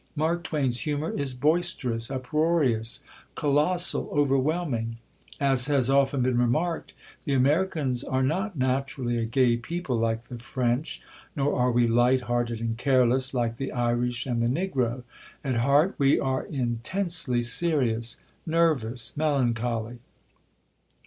[0.15, 3.01] Mark Twain's humour is boisterous, uproarious,
[3.35, 4.97] colossal, overwhelming.
[5.39, 6.93] As has often been remarked,
[7.25, 11.03] the Americans are not naturally a gay people, like the French;
[11.35, 15.03] nor are we light hearted and careless, like the Irish and the Negro.
[15.43, 19.99] At heart, we are intensely serious, nervous, melancholy.